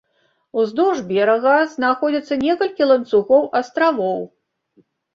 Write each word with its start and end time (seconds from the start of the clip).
Уздоўж 0.61 1.01
берага 1.11 1.53
знаходзяцца 1.75 2.39
некалькі 2.47 2.91
ланцугоў 2.95 3.49
астравоў. 3.63 4.21